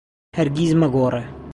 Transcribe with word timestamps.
هەرگیز 0.37 0.71
مەگۆڕێ. 0.81 1.23